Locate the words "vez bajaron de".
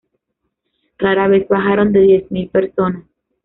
1.27-1.99